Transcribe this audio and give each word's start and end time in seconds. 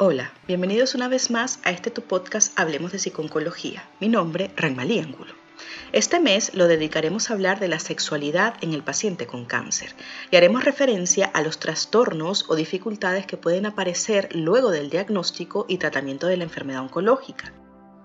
Hola, 0.00 0.30
bienvenidos 0.46 0.94
una 0.94 1.08
vez 1.08 1.28
más 1.28 1.58
a 1.64 1.72
este 1.72 1.90
tu 1.90 2.02
podcast 2.02 2.56
Hablemos 2.56 2.92
de 2.92 3.00
Psiconcología. 3.00 3.82
Mi 3.98 4.08
nombre, 4.08 4.52
Renmalí 4.54 5.00
Angulo. 5.00 5.34
Este 5.90 6.20
mes 6.20 6.54
lo 6.54 6.68
dedicaremos 6.68 7.28
a 7.28 7.34
hablar 7.34 7.58
de 7.58 7.66
la 7.66 7.80
sexualidad 7.80 8.54
en 8.60 8.74
el 8.74 8.84
paciente 8.84 9.26
con 9.26 9.44
cáncer 9.44 9.96
y 10.30 10.36
haremos 10.36 10.64
referencia 10.64 11.26
a 11.26 11.42
los 11.42 11.58
trastornos 11.58 12.48
o 12.48 12.54
dificultades 12.54 13.26
que 13.26 13.36
pueden 13.36 13.66
aparecer 13.66 14.28
luego 14.36 14.70
del 14.70 14.88
diagnóstico 14.88 15.66
y 15.68 15.78
tratamiento 15.78 16.28
de 16.28 16.36
la 16.36 16.44
enfermedad 16.44 16.82
oncológica. 16.82 17.52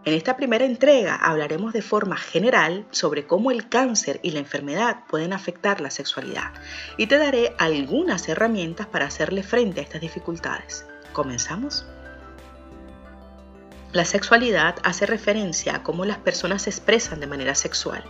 En 0.04 0.16
esta 0.16 0.36
primera 0.36 0.66
entrega 0.66 1.16
hablaremos 1.16 1.73
de 1.73 1.84
forma 1.84 2.18
general 2.18 2.88
sobre 2.89 3.28
cómo 3.28 3.52
el 3.52 3.70
cáncer 3.70 4.20
y 4.23 4.32
la 4.32 4.39
enfermedad 4.39 5.02
pueden 5.07 5.32
afectar 5.32 5.80
la 5.80 5.91
sexualidad 5.91 6.54
y 6.98 7.05
te 7.05 7.20
daré 7.20 7.54
algunas 7.60 8.28
herramientas 8.30 8.88
para 8.88 9.05
hacerle 9.05 9.44
frente 9.44 9.80
a 9.80 9.84
estas 9.84 10.02
dificultades. 10.02 10.88
¿Comenzamos? 11.14 11.86
La 13.92 14.06
sexualidad 14.06 14.78
hace 14.82 15.06
referencia 15.06 15.75
a 15.75 15.83
cómo 15.83 16.04
las 16.04 16.18
personas 16.18 16.64
se 16.64 16.71
expresan 16.71 17.20
de 17.20 17.28
manera 17.28 17.54
sexual. 17.54 18.04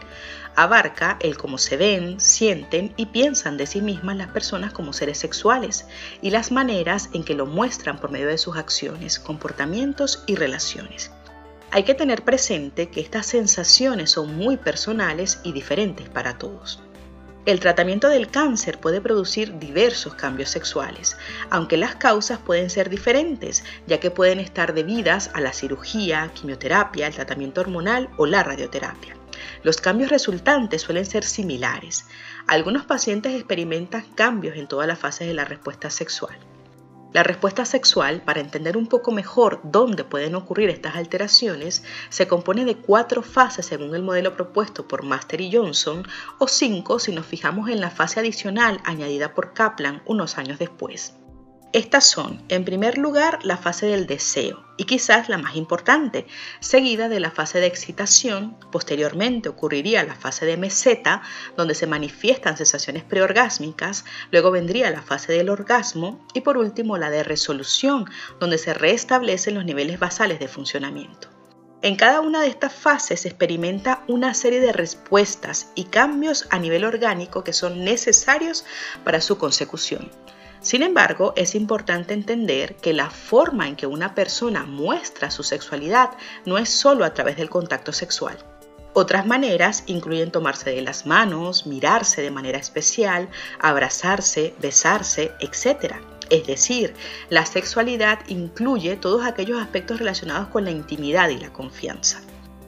Abarca 0.56 1.18
el 1.20 1.36
cómo 1.36 1.58
se 1.58 1.76
ven, 1.76 2.22
sienten 2.22 2.94
y 2.96 3.08
piensan 3.08 3.58
de 3.58 3.68
sí 3.68 3.82
mismas 3.82 4.16
las 4.16 4.30
personas 4.30 4.72
como 4.72 4.94
seres 4.94 5.18
sexuales 5.18 5.86
y 6.22 6.30
las 6.30 6.54
maneras 6.54 7.10
en 7.12 7.26
que 7.26 7.36
lo 7.36 7.46
muestran 7.46 8.00
por 8.00 8.12
medio 8.12 8.28
de 8.28 8.38
sus 8.38 8.56
acciones, 8.56 9.20
comportamientos 9.20 10.24
y 10.26 10.36
relaciones. 10.36 11.12
Hay 11.72 11.84
que 11.84 11.96
tener 11.96 12.24
presente 12.24 12.90
que 12.90 13.02
estas 13.02 13.26
sensaciones 13.26 14.12
son 14.12 14.38
muy 14.38 14.56
personales 14.56 15.42
y 15.44 15.52
diferentes 15.52 16.08
para 16.08 16.38
todos. 16.38 16.82
El 17.46 17.60
tratamiento 17.60 18.08
del 18.08 18.30
cáncer 18.30 18.80
puede 18.80 19.02
producir 19.02 19.60
diversos 19.60 20.16
cambios 20.16 20.50
sexuales, 20.50 21.18
aunque 21.50 21.76
las 21.76 21.96
causas 21.96 22.40
pueden 22.40 22.70
ser 22.70 22.90
diferentes, 22.90 23.66
ya 23.86 24.00
que 24.00 24.12
pueden 24.12 24.40
estar 24.40 24.74
debidas 24.74 25.30
a 25.34 25.42
la 25.42 25.52
cirugía, 25.52 26.32
quimioterapia, 26.34 27.08
el 27.08 27.14
tratamiento 27.14 27.60
hormonal 27.60 28.10
o 28.16 28.28
la 28.28 28.44
radioterapia. 28.44 29.18
Los 29.62 29.82
cambios 29.82 30.10
resultantes 30.10 30.84
suelen 30.84 31.06
ser 31.06 31.26
similares. 31.26 32.06
Algunos 32.48 32.86
pacientes 32.86 33.34
experimentan 33.34 34.06
cambios 34.16 34.56
en 34.56 34.68
todas 34.68 34.88
las 34.88 35.00
fases 35.00 35.28
de 35.28 35.34
la 35.34 35.44
respuesta 35.44 35.90
sexual. 35.90 36.38
La 37.14 37.22
respuesta 37.22 37.64
sexual, 37.64 38.24
para 38.24 38.40
entender 38.40 38.76
un 38.76 38.88
poco 38.88 39.12
mejor 39.12 39.62
dónde 39.64 40.04
pueden 40.04 40.34
ocurrir 40.34 40.72
estas 40.72 40.96
alteraciones, 40.96 41.84
se 42.10 42.28
compone 42.28 42.66
de 42.66 42.76
cuatro 42.76 43.22
fases 43.22 43.68
según 43.68 43.94
el 43.94 44.02
modelo 44.02 44.36
propuesto 44.36 44.88
por 44.88 45.04
Master 45.04 45.40
y 45.40 45.56
Johnson, 45.56 46.08
o 46.40 46.48
cinco 46.48 46.98
si 46.98 47.12
nos 47.12 47.28
fijamos 47.28 47.70
en 47.70 47.82
la 47.82 47.92
fase 47.92 48.20
adicional 48.20 48.82
añadida 48.84 49.36
por 49.36 49.54
Kaplan 49.54 50.02
unos 50.08 50.40
años 50.40 50.58
después. 50.58 51.14
Estas 51.74 52.06
son, 52.06 52.40
en 52.50 52.66
primer 52.66 53.00
lugar, 53.00 53.40
la 53.42 53.58
fase 53.58 53.88
del 53.88 54.06
deseo, 54.06 54.64
y 54.78 54.84
quizás 54.84 55.28
la 55.28 55.40
más 55.40 55.56
importante, 55.56 56.28
seguida 56.60 57.10
de 57.10 57.20
la 57.20 57.32
fase 57.32 57.60
de 57.60 57.66
excitación, 57.66 58.56
posteriormente 58.72 59.50
ocurriría 59.50 60.04
la 60.04 60.14
fase 60.14 60.46
de 60.46 60.56
meseta, 60.56 61.24
donde 61.58 61.74
se 61.74 61.88
manifiestan 61.88 62.58
sensaciones 62.58 63.04
preorgásmicas, 63.04 64.06
luego 64.30 64.52
vendría 64.52 64.92
la 64.92 65.02
fase 65.02 65.34
del 65.34 65.50
orgasmo 65.50 66.24
y 66.36 66.42
por 66.42 66.60
último 66.60 67.00
la 67.00 67.10
de 67.10 67.24
resolución, 67.24 68.06
donde 68.40 68.60
se 68.60 68.76
restablecen 68.76 69.56
los 69.56 69.66
niveles 69.66 69.98
basales 69.98 70.38
de 70.38 70.48
funcionamiento. 70.48 71.30
En 71.82 71.96
cada 71.96 72.22
una 72.22 72.42
de 72.42 72.50
estas 72.50 72.72
fases 72.72 73.22
se 73.22 73.30
experimenta 73.30 74.04
una 74.08 74.36
serie 74.36 74.60
de 74.60 74.74
respuestas 74.74 75.72
y 75.74 75.86
cambios 75.86 76.46
a 76.52 76.60
nivel 76.60 76.86
orgánico 76.86 77.44
que 77.44 77.52
son 77.52 77.84
necesarios 77.84 78.64
para 79.04 79.22
su 79.22 79.40
consecución. 79.40 80.12
Sin 80.64 80.82
embargo, 80.82 81.34
es 81.36 81.56
importante 81.56 82.14
entender 82.14 82.78
que 82.78 82.94
la 82.94 83.10
forma 83.10 83.68
en 83.68 83.76
que 83.76 83.86
una 83.86 84.16
persona 84.16 84.64
muestra 84.64 85.30
su 85.30 85.44
sexualidad 85.44 86.12
no 86.46 86.58
es 86.58 86.70
solo 86.70 87.04
a 87.04 87.14
través 87.14 87.36
del 87.36 87.50
contacto 87.50 87.92
sexual. 87.92 88.38
Otras 88.94 89.26
maneras 89.26 89.84
incluyen 89.88 90.32
tomarse 90.32 90.70
de 90.70 90.82
las 90.82 91.06
manos, 91.06 91.68
mirarse 91.68 92.22
de 92.22 92.32
manera 92.32 92.60
especial, 92.60 93.28
abrazarse, 93.60 94.56
besarse, 94.62 95.34
etc. 95.42 95.96
Es 96.30 96.48
decir, 96.48 96.94
la 97.30 97.46
sexualidad 97.46 98.20
incluye 98.28 98.96
todos 98.96 99.26
aquellos 99.26 99.62
aspectos 99.62 100.00
relacionados 100.00 100.48
con 100.48 100.64
la 100.64 100.72
intimidad 100.72 101.28
y 101.28 101.40
la 101.40 101.52
confianza. 101.52 102.22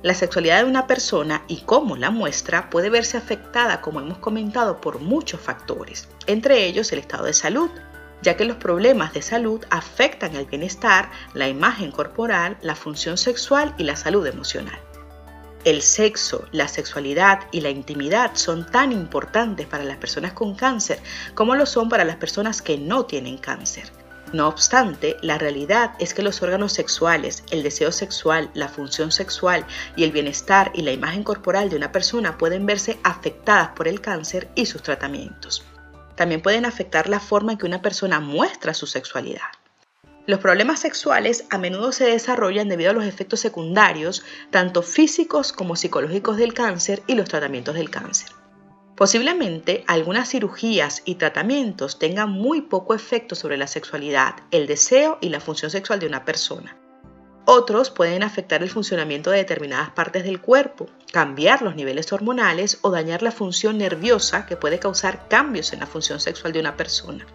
La 0.06 0.14
sexualidad 0.14 0.60
de 0.60 0.70
una 0.70 0.86
persona 0.86 1.46
y 1.48 1.62
cómo 1.62 1.98
la 1.98 2.12
muestra 2.12 2.70
puede 2.70 2.92
verse 2.92 3.18
afectada, 3.18 3.82
como 3.82 4.02
hemos 4.02 4.20
comentado, 4.20 4.80
por 4.80 5.00
muchos 5.00 5.42
factores, 5.42 6.08
entre 6.28 6.68
ellos 6.68 6.92
el 6.92 7.00
estado 7.00 7.26
de 7.26 7.34
salud, 7.34 7.72
ya 8.22 8.38
que 8.38 8.46
los 8.46 8.58
problemas 8.58 9.14
de 9.14 9.24
salud 9.24 9.66
afectan 9.72 10.36
el 10.36 10.46
bienestar, 10.46 11.10
la 11.34 11.48
imagen 11.48 11.90
corporal, 11.90 12.56
la 12.62 12.76
función 12.76 13.18
sexual 13.18 13.74
y 13.80 13.84
la 13.84 13.96
salud 13.96 14.28
emocional. 14.28 14.80
El 15.64 15.82
sexo, 15.82 16.48
la 16.52 16.68
sexualidad 16.68 17.40
y 17.52 17.62
la 17.62 17.72
intimidad 17.72 18.36
son 18.36 18.70
tan 18.70 18.92
importantes 18.92 19.66
para 19.66 19.86
las 19.86 19.98
personas 19.98 20.34
con 20.34 20.54
cáncer 20.54 21.00
como 21.34 21.56
lo 21.56 21.66
son 21.66 21.90
para 21.90 22.06
las 22.06 22.18
personas 22.18 22.62
que 22.62 22.78
no 22.78 23.08
tienen 23.08 23.40
cáncer. 23.40 23.92
No 24.34 24.48
obstante, 24.48 25.18
la 25.22 25.38
realidad 25.38 25.94
es 26.00 26.14
que 26.14 26.24
los 26.24 26.42
órganos 26.42 26.74
sexuales, 26.74 27.44
el 27.52 27.64
deseo 27.64 27.92
sexual, 27.92 28.50
la 28.54 28.68
función 28.68 29.12
sexual 29.12 29.66
y 29.96 30.04
el 30.04 30.12
bienestar 30.12 30.72
y 30.74 30.82
la 30.82 30.92
imagen 30.92 31.24
corporal 31.24 31.70
de 31.70 31.78
una 31.78 31.92
persona 31.92 32.38
pueden 32.38 32.66
verse 32.66 33.00
afectadas 33.04 33.70
por 33.70 33.88
el 33.88 34.02
cáncer 34.02 34.50
y 34.56 34.66
sus 34.66 34.82
tratamientos 34.82 35.64
también 36.16 36.42
pueden 36.42 36.66
afectar 36.66 37.10
la 37.10 37.20
forma 37.20 37.52
en 37.52 37.58
que 37.58 37.66
una 37.66 37.82
persona 37.82 38.20
muestra 38.20 38.74
su 38.74 38.88
sexualidad. 38.88 39.42
Los 40.26 40.40
problemas 40.40 40.80
sexuales 40.80 41.46
a 41.52 41.60
menudo 41.60 41.92
se 41.92 42.06
desarrollan 42.06 42.68
debido 42.68 42.90
a 42.90 42.94
los 42.94 43.06
efectos 43.06 43.40
secundarios, 43.40 44.24
tanto 44.50 44.82
físicos 44.82 45.54
como 45.54 45.76
psicológicos 45.76 46.38
del 46.38 46.54
cáncer 46.54 47.04
y 47.06 47.14
los 47.14 47.30
tratamientos 47.30 47.76
del 47.76 47.92
cáncer. 47.92 48.30
Posiblemente 48.96 49.84
algunas 49.88 50.30
cirugías 50.30 51.02
y 51.04 51.16
tratamientos 51.16 52.00
tengan 52.00 52.32
muy 52.32 52.62
poco 52.62 52.94
efecto 52.94 53.36
sobre 53.36 53.58
la 53.58 53.68
sexualidad, 53.68 54.36
el 54.52 54.68
deseo 54.68 55.18
y 55.20 55.30
la 55.30 55.42
función 55.42 55.70
sexual 55.70 56.00
de 56.00 56.08
una 56.08 56.24
persona. 56.24 56.78
Otros 57.48 57.92
pueden 57.92 58.24
afectar 58.24 58.64
el 58.64 58.70
funcionamiento 58.70 59.32
de 59.32 59.38
determinadas 59.38 59.92
partes 59.92 60.24
del 60.24 60.42
cuerpo, 60.42 60.88
cambiar 61.12 61.62
los 61.62 61.76
niveles 61.76 62.12
hormonales 62.12 62.80
o 62.82 62.90
dañar 62.90 63.22
la 63.22 63.32
función 63.32 63.78
nerviosa 63.78 64.46
que 64.46 64.56
puede 64.56 64.80
causar 64.80 65.28
cambios 65.28 65.74
en 65.74 65.82
la 65.82 65.88
función 65.88 66.20
sexual 66.20 66.54
de 66.54 66.62
una 66.62 66.78
persona. 66.78 67.28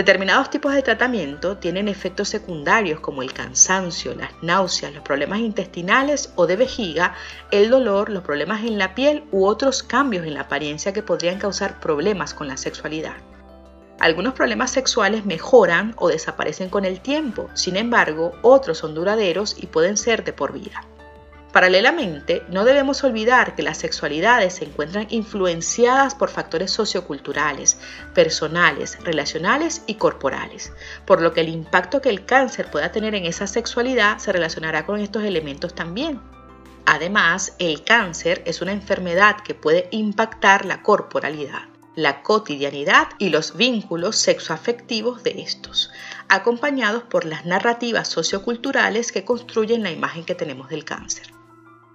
Determinados 0.00 0.48
tipos 0.48 0.72
de 0.72 0.80
tratamiento 0.80 1.58
tienen 1.58 1.86
efectos 1.86 2.30
secundarios 2.30 3.00
como 3.00 3.20
el 3.20 3.34
cansancio, 3.34 4.14
las 4.14 4.30
náuseas, 4.40 4.94
los 4.94 5.02
problemas 5.02 5.40
intestinales 5.40 6.32
o 6.36 6.46
de 6.46 6.56
vejiga, 6.56 7.14
el 7.50 7.68
dolor, 7.68 8.08
los 8.08 8.22
problemas 8.22 8.64
en 8.64 8.78
la 8.78 8.94
piel 8.94 9.24
u 9.30 9.44
otros 9.44 9.82
cambios 9.82 10.24
en 10.24 10.32
la 10.32 10.40
apariencia 10.40 10.94
que 10.94 11.02
podrían 11.02 11.38
causar 11.38 11.80
problemas 11.80 12.32
con 12.32 12.48
la 12.48 12.56
sexualidad. 12.56 13.16
Algunos 13.98 14.32
problemas 14.32 14.70
sexuales 14.70 15.26
mejoran 15.26 15.94
o 15.98 16.08
desaparecen 16.08 16.70
con 16.70 16.86
el 16.86 17.02
tiempo, 17.02 17.50
sin 17.52 17.76
embargo, 17.76 18.32
otros 18.40 18.78
son 18.78 18.94
duraderos 18.94 19.54
y 19.62 19.66
pueden 19.66 19.98
ser 19.98 20.24
de 20.24 20.32
por 20.32 20.54
vida. 20.54 20.80
Paralelamente, 21.52 22.44
no 22.48 22.64
debemos 22.64 23.02
olvidar 23.02 23.56
que 23.56 23.64
las 23.64 23.78
sexualidades 23.78 24.54
se 24.54 24.66
encuentran 24.66 25.08
influenciadas 25.10 26.14
por 26.14 26.30
factores 26.30 26.70
socioculturales, 26.70 27.78
personales, 28.14 28.96
relacionales 29.02 29.82
y 29.88 29.96
corporales, 29.96 30.72
por 31.06 31.20
lo 31.20 31.32
que 31.32 31.40
el 31.40 31.48
impacto 31.48 32.00
que 32.00 32.08
el 32.08 32.24
cáncer 32.24 32.70
pueda 32.70 32.92
tener 32.92 33.16
en 33.16 33.26
esa 33.26 33.48
sexualidad 33.48 34.18
se 34.18 34.30
relacionará 34.30 34.86
con 34.86 35.00
estos 35.00 35.24
elementos 35.24 35.74
también. 35.74 36.20
Además, 36.86 37.54
el 37.58 37.82
cáncer 37.82 38.42
es 38.46 38.62
una 38.62 38.72
enfermedad 38.72 39.40
que 39.40 39.54
puede 39.54 39.88
impactar 39.90 40.64
la 40.64 40.82
corporalidad 40.82 41.62
la 41.96 42.22
cotidianidad 42.22 43.08
y 43.18 43.30
los 43.30 43.56
vínculos 43.56 44.16
sexoafectivos 44.16 45.22
de 45.22 45.42
estos, 45.42 45.90
acompañados 46.28 47.02
por 47.02 47.24
las 47.24 47.44
narrativas 47.44 48.08
socioculturales 48.08 49.12
que 49.12 49.24
construyen 49.24 49.82
la 49.82 49.90
imagen 49.90 50.24
que 50.24 50.36
tenemos 50.36 50.68
del 50.68 50.84
cáncer. 50.84 51.39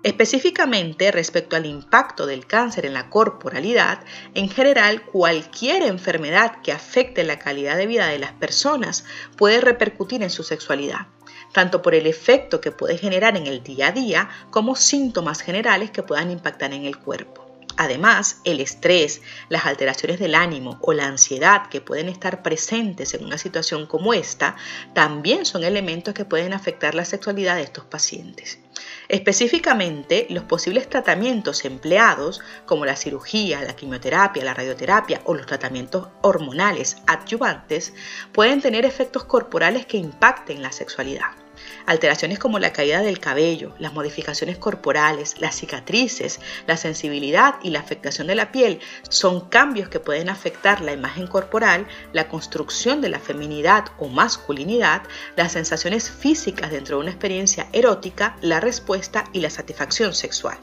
Específicamente 0.06 1.12
respecto 1.12 1.56
al 1.56 1.66
impacto 1.66 2.28
del 2.28 2.46
cáncer 2.46 2.86
en 2.86 2.94
la 2.94 3.10
corporalidad, 3.10 4.02
en 4.36 4.50
general 4.50 5.02
cualquier 5.02 5.82
enfermedad 5.82 6.62
que 6.62 6.72
afecte 6.72 7.24
la 7.24 7.40
calidad 7.40 7.76
de 7.76 7.88
vida 7.88 8.06
de 8.06 8.20
las 8.20 8.32
personas 8.34 9.04
puede 9.36 9.62
repercutir 9.62 10.22
en 10.22 10.30
su 10.30 10.44
sexualidad, 10.44 11.08
tanto 11.54 11.82
por 11.82 11.96
el 11.96 12.06
efecto 12.06 12.62
que 12.62 12.72
puede 12.72 13.00
generar 13.00 13.36
en 13.36 13.48
el 13.48 13.64
día 13.64 13.88
a 13.88 13.92
día 13.94 14.30
como 14.52 14.76
síntomas 14.76 15.42
generales 15.42 15.90
que 15.90 16.04
puedan 16.04 16.30
impactar 16.30 16.72
en 16.74 16.86
el 16.86 17.00
cuerpo. 17.00 17.44
Además, 17.76 18.42
el 18.44 18.60
estrés, 18.60 19.24
las 19.50 19.66
alteraciones 19.66 20.20
del 20.20 20.36
ánimo 20.36 20.78
o 20.84 20.94
la 20.94 21.08
ansiedad 21.08 21.68
que 21.70 21.82
pueden 21.82 22.10
estar 22.10 22.44
presentes 22.44 23.16
en 23.16 23.26
una 23.26 23.40
situación 23.40 23.88
como 23.88 24.14
esta 24.14 24.56
también 24.94 25.48
son 25.48 25.64
elementos 25.64 26.14
que 26.14 26.26
pueden 26.26 26.54
afectar 26.54 26.94
la 26.94 27.06
sexualidad 27.06 27.56
de 27.56 27.64
estos 27.64 27.86
pacientes. 27.86 28.60
Específicamente, 29.08 30.28
los 30.30 30.44
posibles 30.44 30.90
tratamientos 30.90 31.66
empleados, 31.66 32.42
como 32.66 32.86
la 32.86 32.96
cirugía, 32.96 33.62
la 33.62 33.76
quimioterapia, 33.76 34.44
la 34.44 34.54
radioterapia 34.54 35.22
o 35.26 35.34
los 35.34 35.46
tratamientos 35.46 36.08
hormonales 36.22 36.98
adyuvantes, 37.08 37.94
pueden 38.32 38.62
tener 38.62 38.86
efectos 38.86 39.26
corporales 39.26 39.86
que 39.86 39.98
impacten 39.98 40.62
la 40.62 40.72
sexualidad. 40.72 41.45
Alteraciones 41.86 42.40
como 42.40 42.60
la 42.60 42.74
caída 42.74 43.02
del 43.02 43.20
cabello, 43.20 43.74
las 43.80 43.94
modificaciones 43.94 44.58
corporales, 44.58 45.40
las 45.40 45.56
cicatrices, 45.56 46.40
la 46.68 46.78
sensibilidad 46.78 47.56
y 47.64 47.70
la 47.70 47.80
afectación 47.80 48.28
de 48.28 48.36
la 48.36 48.52
piel 48.52 48.80
son 49.10 49.50
cambios 49.50 49.90
que 49.90 50.00
pueden 50.00 50.30
afectar 50.30 50.82
la 50.82 50.94
imagen 50.94 51.28
corporal, 51.28 51.88
la 52.14 52.28
construcción 52.28 53.02
de 53.02 53.10
la 53.10 53.20
feminidad 53.20 53.86
o 53.98 54.08
masculinidad, 54.08 55.04
las 55.36 55.52
sensaciones 55.52 56.10
físicas 56.10 56.72
dentro 56.72 56.98
de 56.98 57.04
una 57.04 57.12
experiencia 57.12 57.68
erótica, 57.74 58.36
la 58.42 58.60
respuesta 58.60 59.26
y 59.34 59.42
la 59.42 59.50
satisfacción 59.50 60.14
sexual. 60.14 60.58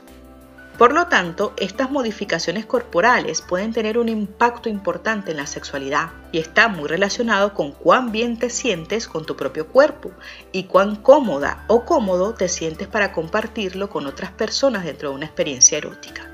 Por 0.82 0.94
lo 0.94 1.06
tanto, 1.06 1.55
estas 1.58 1.93
modificaciones 1.93 2.67
corporales 2.67 3.40
pueden 3.40 3.73
tener 3.73 3.99
un 3.99 4.08
impacto 4.08 4.69
importante 4.69 5.31
en 5.31 5.37
la 5.37 5.46
sexualidad 5.46 6.11
y 6.32 6.40
está 6.40 6.67
muy 6.67 6.88
relacionado 6.88 7.55
con 7.55 7.70
cuán 7.70 8.11
bien 8.11 8.37
te 8.37 8.50
sientes 8.50 9.06
con 9.06 9.25
tu 9.25 9.37
propio 9.37 9.69
cuerpo 9.69 10.11
y 10.50 10.64
cuán 10.64 10.96
cómoda 10.96 11.64
o 11.69 11.84
cómodo 11.84 12.34
te 12.34 12.49
sientes 12.49 12.88
para 12.88 13.12
compartirlo 13.12 13.90
con 13.90 14.08
otras 14.08 14.32
personas 14.32 14.84
dentro 14.84 15.11
de 15.11 15.14
una 15.14 15.26
experiencia 15.26 15.79
erótica. 15.79 16.29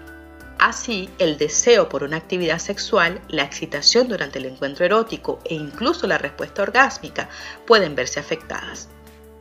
Así, 0.58 1.10
el 1.18 1.36
deseo 1.36 1.90
por 1.90 2.02
una 2.02 2.16
actividad 2.16 2.58
sexual, 2.58 3.20
la 3.28 3.42
excitación 3.42 4.08
durante 4.08 4.38
el 4.38 4.46
encuentro 4.46 4.86
erótico 4.86 5.40
e 5.44 5.56
incluso 5.56 6.06
la 6.06 6.16
respuesta 6.16 6.62
orgásmica 6.62 7.28
pueden 7.66 7.94
verse 7.94 8.18
afectadas. 8.18 8.88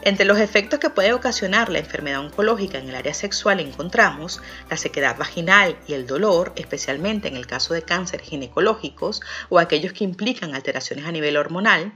Entre 0.07 0.23
los 0.23 0.39
efectos 0.39 0.79
que 0.79 0.89
puede 0.89 1.11
ocasionar 1.11 1.67
la 1.67 1.79
enfermedad 1.79 2.21
oncológica 2.21 2.77
en 2.77 2.87
el 2.87 2.95
área 2.95 3.13
sexual 3.13 3.59
encontramos 3.59 4.41
la 4.69 4.77
sequedad 4.77 5.17
vaginal 5.17 5.77
y 5.85 5.95
el 5.95 6.07
dolor, 6.07 6.53
especialmente 6.55 7.27
en 7.27 7.35
el 7.35 7.45
caso 7.45 7.73
de 7.73 7.81
cánceres 7.81 8.25
ginecológicos 8.25 9.19
o 9.49 9.59
aquellos 9.59 9.91
que 9.91 10.05
implican 10.05 10.55
alteraciones 10.55 11.05
a 11.05 11.11
nivel 11.11 11.35
hormonal, 11.35 11.91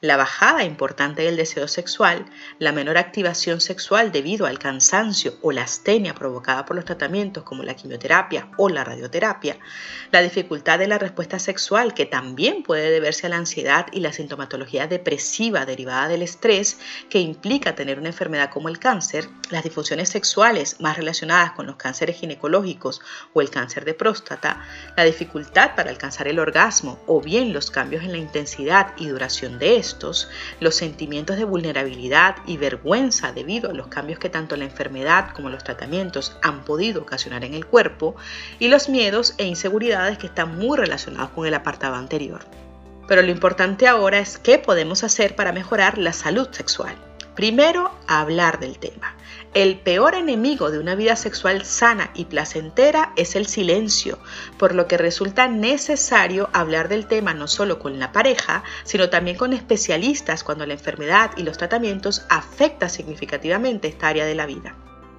la 0.00 0.16
bajada 0.16 0.62
importante 0.62 1.22
del 1.22 1.36
deseo 1.36 1.66
sexual, 1.66 2.26
la 2.60 2.70
menor 2.70 2.98
activación 2.98 3.60
sexual 3.60 4.12
debido 4.12 4.46
al 4.46 4.60
cansancio 4.60 5.34
o 5.42 5.50
la 5.50 5.62
astenia 5.62 6.14
provocada 6.14 6.66
por 6.66 6.76
los 6.76 6.84
tratamientos 6.84 7.42
como 7.42 7.64
la 7.64 7.74
quimioterapia 7.74 8.48
o 8.58 8.68
la 8.68 8.84
radioterapia, 8.84 9.58
la 10.12 10.22
dificultad 10.22 10.78
de 10.78 10.86
la 10.86 10.98
respuesta 10.98 11.40
sexual 11.40 11.94
que 11.94 12.06
también 12.06 12.62
puede 12.62 12.92
deberse 12.92 13.26
a 13.26 13.30
la 13.30 13.38
ansiedad 13.38 13.86
y 13.90 13.98
la 13.98 14.12
sintomatología 14.12 14.86
depresiva 14.86 15.66
derivada 15.66 16.06
del 16.06 16.22
estrés 16.22 16.78
que 17.10 17.18
implica 17.18 17.55
tener 17.60 17.98
una 17.98 18.08
enfermedad 18.08 18.50
como 18.50 18.68
el 18.68 18.78
cáncer, 18.78 19.28
las 19.50 19.64
disfunciones 19.64 20.08
sexuales 20.08 20.80
más 20.80 20.96
relacionadas 20.96 21.52
con 21.52 21.66
los 21.66 21.76
cánceres 21.76 22.16
ginecológicos 22.16 23.00
o 23.32 23.40
el 23.40 23.50
cáncer 23.50 23.84
de 23.84 23.94
próstata, 23.94 24.62
la 24.96 25.04
dificultad 25.04 25.74
para 25.74 25.90
alcanzar 25.90 26.28
el 26.28 26.38
orgasmo 26.38 26.98
o 27.06 27.20
bien 27.20 27.52
los 27.52 27.70
cambios 27.70 28.04
en 28.04 28.12
la 28.12 28.18
intensidad 28.18 28.92
y 28.96 29.08
duración 29.08 29.58
de 29.58 29.76
estos, 29.76 30.28
los 30.60 30.74
sentimientos 30.74 31.36
de 31.36 31.44
vulnerabilidad 31.44 32.36
y 32.46 32.56
vergüenza 32.58 33.32
debido 33.32 33.70
a 33.70 33.74
los 33.74 33.88
cambios 33.88 34.18
que 34.18 34.28
tanto 34.28 34.56
la 34.56 34.64
enfermedad 34.64 35.30
como 35.34 35.48
los 35.48 35.64
tratamientos 35.64 36.36
han 36.42 36.64
podido 36.64 37.02
ocasionar 37.02 37.44
en 37.44 37.54
el 37.54 37.66
cuerpo 37.66 38.16
y 38.58 38.68
los 38.68 38.88
miedos 38.88 39.34
e 39.38 39.46
inseguridades 39.46 40.18
que 40.18 40.26
están 40.26 40.58
muy 40.58 40.76
relacionados 40.76 41.30
con 41.30 41.46
el 41.46 41.54
apartado 41.54 41.94
anterior. 41.94 42.44
Pero 43.08 43.22
lo 43.22 43.30
importante 43.30 43.86
ahora 43.86 44.18
es 44.18 44.38
qué 44.38 44.58
podemos 44.58 45.04
hacer 45.04 45.36
para 45.36 45.52
mejorar 45.52 45.96
la 45.96 46.12
salud 46.12 46.48
sexual. 46.50 47.05
Primero, 47.36 47.92
hablar 48.06 48.60
del 48.60 48.78
tema. 48.78 49.14
El 49.52 49.78
peor 49.78 50.14
enemigo 50.14 50.70
de 50.70 50.78
una 50.78 50.94
vida 50.94 51.16
sexual 51.16 51.66
sana 51.66 52.10
y 52.14 52.24
placentera 52.24 53.12
es 53.16 53.36
el 53.36 53.46
silencio, 53.46 54.18
por 54.56 54.74
lo 54.74 54.88
que 54.88 54.96
resulta 54.96 55.46
necesario 55.46 56.48
hablar 56.54 56.88
del 56.88 57.06
tema 57.06 57.34
no 57.34 57.46
solo 57.46 57.78
con 57.78 57.98
la 57.98 58.10
pareja, 58.10 58.64
sino 58.84 59.10
también 59.10 59.36
con 59.36 59.52
especialistas 59.52 60.44
cuando 60.44 60.64
la 60.64 60.72
enfermedad 60.72 61.30
y 61.36 61.42
los 61.42 61.58
tratamientos 61.58 62.24
afectan 62.30 62.88
significativamente 62.88 63.88
esta 63.88 64.08
área 64.08 64.24
de 64.24 64.34
la 64.34 64.46
vida. 64.46 64.74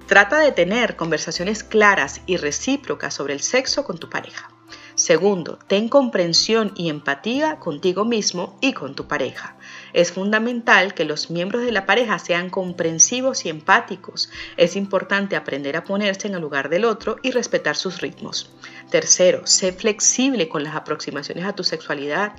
Trata 0.08 0.40
de 0.40 0.50
tener 0.50 0.96
conversaciones 0.96 1.62
claras 1.62 2.22
y 2.26 2.36
recíprocas 2.36 3.14
sobre 3.14 3.34
el 3.34 3.40
sexo 3.40 3.84
con 3.84 3.98
tu 3.98 4.10
pareja. 4.10 4.50
Segundo, 4.96 5.60
ten 5.68 5.88
comprensión 5.88 6.72
y 6.74 6.88
empatía 6.88 7.60
contigo 7.60 8.04
mismo 8.04 8.58
y 8.60 8.72
con 8.72 8.96
tu 8.96 9.06
pareja. 9.06 9.57
Es 9.92 10.12
fundamental 10.12 10.94
que 10.94 11.04
los 11.04 11.30
miembros 11.30 11.62
de 11.62 11.72
la 11.72 11.86
pareja 11.86 12.18
sean 12.18 12.50
comprensivos 12.50 13.44
y 13.44 13.48
empáticos. 13.48 14.30
Es 14.56 14.76
importante 14.76 15.36
aprender 15.36 15.76
a 15.76 15.84
ponerse 15.84 16.28
en 16.28 16.34
el 16.34 16.40
lugar 16.40 16.68
del 16.68 16.84
otro 16.84 17.16
y 17.22 17.30
respetar 17.30 17.76
sus 17.76 18.00
ritmos. 18.00 18.50
Tercero, 18.90 19.46
sé 19.46 19.72
flexible 19.72 20.48
con 20.48 20.64
las 20.64 20.76
aproximaciones 20.76 21.44
a 21.44 21.54
tu 21.54 21.64
sexualidad. 21.64 22.34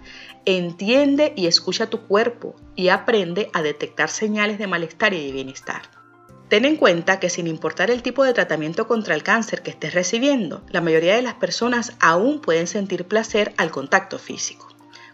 Entiende 0.45 1.33
y 1.35 1.47
escucha 1.47 1.89
tu 1.89 2.01
cuerpo 2.01 2.55
y 2.75 2.89
aprende 2.89 3.49
a 3.53 3.61
detectar 3.61 4.09
señales 4.09 4.57
de 4.57 4.67
malestar 4.67 5.13
y 5.13 5.25
de 5.25 5.31
bienestar. 5.31 5.81
Ten 6.49 6.65
en 6.65 6.77
cuenta 6.77 7.19
que 7.19 7.29
sin 7.29 7.45
importar 7.45 7.91
el 7.91 8.01
tipo 8.01 8.23
de 8.23 8.33
tratamiento 8.33 8.87
contra 8.87 9.13
el 9.13 9.21
cáncer 9.21 9.61
que 9.61 9.69
estés 9.69 9.93
recibiendo, 9.93 10.63
la 10.69 10.81
mayoría 10.81 11.15
de 11.15 11.21
las 11.21 11.35
personas 11.35 11.93
aún 11.99 12.41
pueden 12.41 12.65
sentir 12.65 13.05
placer 13.05 13.53
al 13.57 13.69
contacto 13.69 14.17
físico. 14.17 14.68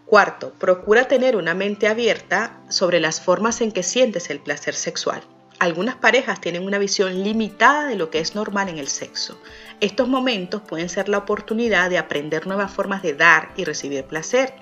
Cuarto, 0.06 0.52
procura 0.52 1.08
tener 1.08 1.34
una 1.34 1.52
mente 1.54 1.88
abierta 1.88 2.60
sobre 2.68 3.00
las 3.00 3.20
formas 3.20 3.60
en 3.60 3.72
que 3.72 3.82
sientes 3.82 4.30
el 4.30 4.38
placer 4.38 4.76
sexual. 4.76 5.20
Algunas 5.58 5.96
parejas 5.96 6.40
tienen 6.40 6.64
una 6.64 6.78
visión 6.78 7.24
limitada 7.24 7.86
de 7.86 7.96
lo 7.96 8.08
que 8.08 8.20
es 8.20 8.36
normal 8.36 8.68
en 8.68 8.78
el 8.78 8.86
sexo. 8.86 9.40
Estos 9.80 10.06
momentos 10.06 10.62
pueden 10.62 10.88
ser 10.88 11.08
la 11.08 11.18
oportunidad 11.18 11.90
de 11.90 11.98
aprender 11.98 12.46
nuevas 12.46 12.70
formas 12.70 13.02
de 13.02 13.14
dar 13.14 13.50
y 13.56 13.64
recibir 13.64 14.04
placer. 14.04 14.52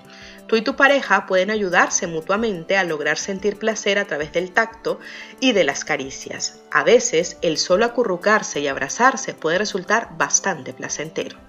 Tú 0.47 0.55
y 0.55 0.63
tu 0.63 0.75
pareja 0.75 1.27
pueden 1.27 1.51
ayudarse 1.51 2.07
mutuamente 2.07 2.75
a 2.75 2.83
lograr 2.83 3.17
sentir 3.17 3.59
placer 3.59 3.99
a 3.99 4.05
través 4.05 4.31
del 4.31 4.51
tacto 4.51 4.99
y 5.39 5.51
de 5.51 5.63
las 5.63 5.85
caricias. 5.85 6.61
A 6.71 6.83
veces, 6.83 7.37
el 7.43 7.57
solo 7.57 7.85
acurrucarse 7.85 8.61
y 8.61 8.67
abrazarse 8.67 9.35
puede 9.35 9.59
resultar 9.59 10.17
bastante 10.17 10.73
placentero. 10.73 11.44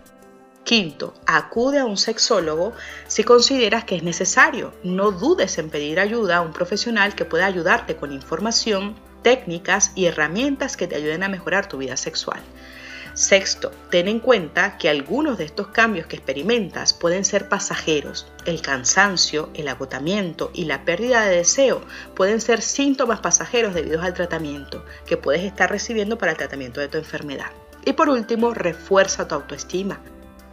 Quinto, 0.67 1.15
acude 1.27 1.79
a 1.79 1.85
un 1.85 1.97
sexólogo 1.97 2.73
si 3.07 3.23
consideras 3.23 3.85
que 3.85 3.95
es 3.95 4.03
necesario. 4.03 4.75
No 4.83 5.13
dudes 5.13 5.59
en 5.59 5.71
pedir 5.71 6.01
ayuda 6.01 6.39
a 6.39 6.41
un 6.41 6.53
profesional 6.53 7.15
que 7.15 7.25
pueda 7.25 7.47
ayudarte 7.47 7.95
con 7.95 8.11
información, 8.11 8.97
técnicas 9.23 9.93
y 9.95 10.07
herramientas 10.07 10.77
que 10.77 10.89
te 10.89 10.97
ayuden 10.97 11.23
a 11.23 11.29
mejorar 11.29 11.69
tu 11.69 11.79
vida 11.79 11.97
sexual. 11.97 12.41
Sexto, 13.15 13.71
ten 13.93 14.09
en 14.09 14.19
cuenta 14.19 14.77
que 14.77 14.89
algunos 14.89 15.39
de 15.39 15.45
estos 15.45 15.69
cambios 15.69 16.09
que 16.09 16.17
experimentas 16.17 16.95
pueden 16.95 17.25
ser 17.25 17.49
pasajeros. 17.49 18.27
El 18.45 18.61
cansancio, 18.61 19.51
el 19.55 19.69
agotamiento 19.69 20.51
y 20.53 20.65
la 20.65 20.85
pérdida 20.85 21.25
de 21.25 21.37
deseo 21.37 21.81
pueden 22.17 22.41
ser 22.41 22.61
síntomas 22.61 23.21
pasajeros 23.21 23.73
debido 23.73 24.03
al 24.03 24.15
tratamiento 24.15 24.85
que 25.07 25.17
puedes 25.17 25.45
estar 25.45 25.71
recibiendo 25.71 26.19
para 26.19 26.33
el 26.33 26.39
tratamiento 26.39 26.81
de 26.81 26.89
tu 26.89 26.99
enfermedad. 26.99 27.53
Y 27.85 27.93
por 27.93 28.09
último, 28.09 28.53
refuerza 28.53 29.29
tu 29.29 29.37
autoestima. 29.37 30.01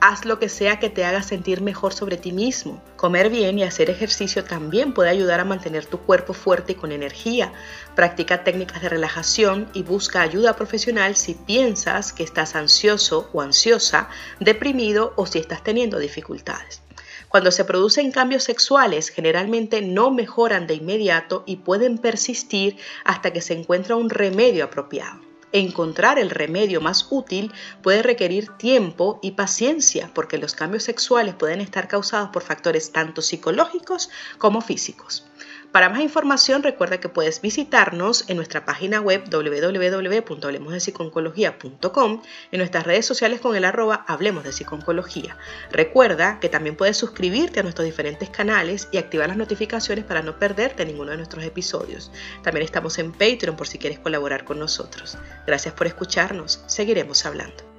Haz 0.06 0.26
lo 0.26 0.38
que 0.38 0.50
sea 0.50 0.80
que 0.80 0.90
te 0.90 1.06
haga 1.06 1.24
sentir 1.24 1.62
mejor 1.62 1.94
sobre 1.94 2.18
ti 2.18 2.34
mismo. 2.34 2.84
Comer 2.98 3.30
bien 3.30 3.58
y 3.58 3.64
hacer 3.64 3.90
ejercicio 3.90 4.44
también 4.44 4.94
puede 4.94 5.10
ayudar 5.10 5.40
a 5.40 5.46
mantener 5.46 5.86
tu 5.86 5.98
cuerpo 5.98 6.34
fuerte 6.34 6.74
y 6.74 6.76
con 6.76 6.92
energía. 6.92 7.54
Practica 7.96 8.44
técnicas 8.44 8.82
de 8.82 8.90
relajación 8.90 9.70
y 9.72 9.84
busca 9.84 10.20
ayuda 10.20 10.58
profesional 10.58 11.16
si 11.16 11.36
piensas 11.36 12.12
que 12.12 12.24
estás 12.24 12.54
ansioso 12.58 13.30
o 13.32 13.40
ansiosa, 13.40 14.10
deprimido 14.42 15.14
o 15.16 15.26
si 15.26 15.40
estás 15.40 15.64
teniendo 15.64 16.00
dificultades. 16.00 16.82
Cuando 17.30 17.50
se 17.52 17.64
producen 17.64 18.12
cambios 18.12 18.44
sexuales, 18.44 19.08
generalmente 19.08 19.82
no 19.82 20.12
mejoran 20.12 20.68
de 20.68 20.74
inmediato 20.74 21.44
y 21.46 21.56
pueden 21.56 21.98
persistir 21.98 22.76
hasta 23.06 23.32
que 23.32 23.40
se 23.40 23.54
encuentra 23.54 23.96
un 23.96 24.10
remedio 24.10 24.66
apropiado 24.66 25.33
encontrar 25.54 26.20
el 26.20 26.30
remedio 26.30 26.82
más 26.82 27.08
útil 27.10 27.54
puede 27.82 28.04
requerir 28.04 28.50
tiempo 28.58 29.20
y 29.22 29.32
paciencia 29.32 30.12
porque 30.14 30.38
los 30.38 30.56
cambios 30.56 30.84
sexuales 30.84 31.36
pueden 31.36 31.62
estar 31.62 31.88
causados 31.88 32.30
por 32.30 32.44
factores 32.44 32.92
tanto 32.92 33.22
psicológicos 33.22 34.10
como 34.38 34.60
físicos. 34.62 35.26
Para 35.74 35.90
más 35.90 36.00
información 36.02 36.62
recuerda 36.62 37.00
que 37.00 37.10
puedes 37.10 37.42
visitarnos 37.42 38.30
en 38.30 38.38
nuestra 38.38 38.64
página 38.64 39.02
web 39.02 39.24
www.hablemosdepsiconcología.com 39.28 42.22
en 42.52 42.58
nuestras 42.60 42.86
redes 42.86 43.08
sociales 43.08 43.42
con 43.42 43.56
el 43.56 43.66
arroba 43.66 44.06
Hablemos 44.08 44.44
de 44.44 44.52
Psiconcología. 44.52 45.36
Recuerda 45.72 46.40
que 46.40 46.50
también 46.50 46.76
puedes 46.76 46.96
suscribirte 46.96 47.60
a 47.60 47.64
nuestros 47.64 47.88
diferentes 47.88 48.30
canales 48.30 48.88
y 48.92 48.98
activar 48.98 49.30
las 49.30 49.38
notificaciones 49.38 50.06
para 50.06 50.22
no 50.22 50.38
perderte 50.38 50.86
ninguno 50.86 51.10
de 51.10 51.18
nuestros 51.18 51.44
episodios. 51.44 52.12
También 52.44 52.66
estamos 52.66 53.00
en 53.00 53.12
Patreon 53.12 53.56
por 53.56 53.68
si 53.68 53.80
quieres 53.80 53.98
colaborar 53.98 54.46
con 54.46 54.60
nosotros. 54.60 55.18
Gracias 55.48 55.74
por 55.74 55.88
escucharnos. 55.88 56.64
Seguiremos 56.68 57.26
hablando. 57.26 57.73